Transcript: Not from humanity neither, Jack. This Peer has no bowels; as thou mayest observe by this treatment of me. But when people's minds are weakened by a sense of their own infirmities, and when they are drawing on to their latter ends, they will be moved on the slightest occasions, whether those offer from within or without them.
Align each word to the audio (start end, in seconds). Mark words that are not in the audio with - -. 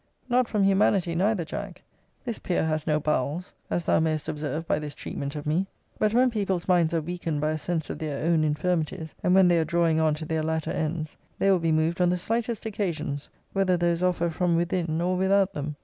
Not 0.29 0.47
from 0.49 0.63
humanity 0.63 1.13
neither, 1.13 1.45
Jack. 1.45 1.83
This 2.25 2.39
Peer 2.39 2.65
has 2.65 2.87
no 2.87 2.99
bowels; 2.99 3.53
as 3.69 3.85
thou 3.85 3.99
mayest 3.99 4.27
observe 4.27 4.65
by 4.67 4.79
this 4.79 4.95
treatment 4.95 5.35
of 5.35 5.45
me. 5.45 5.67
But 5.99 6.11
when 6.15 6.31
people's 6.31 6.67
minds 6.67 6.91
are 6.95 7.01
weakened 7.01 7.39
by 7.39 7.51
a 7.51 7.57
sense 7.59 7.87
of 7.91 7.99
their 7.99 8.25
own 8.25 8.43
infirmities, 8.43 9.13
and 9.21 9.35
when 9.35 9.47
they 9.47 9.59
are 9.59 9.63
drawing 9.63 9.99
on 9.99 10.15
to 10.15 10.25
their 10.25 10.41
latter 10.41 10.71
ends, 10.71 11.17
they 11.37 11.51
will 11.51 11.59
be 11.59 11.71
moved 11.71 12.01
on 12.01 12.09
the 12.09 12.17
slightest 12.17 12.65
occasions, 12.65 13.29
whether 13.53 13.77
those 13.77 14.01
offer 14.01 14.31
from 14.31 14.55
within 14.55 14.99
or 15.01 15.15
without 15.15 15.53
them. 15.53 15.75